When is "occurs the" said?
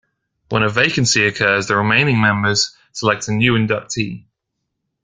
1.27-1.75